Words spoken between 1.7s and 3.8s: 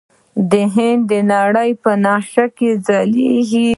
په نقشه کې ځلیږي.